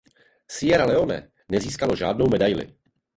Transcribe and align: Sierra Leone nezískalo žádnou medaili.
Sierra 0.49 0.85
Leone 0.85 1.31
nezískalo 1.49 1.95
žádnou 1.95 2.27
medaili. 2.27 2.75